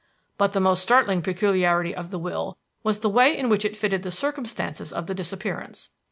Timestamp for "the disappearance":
5.05-5.91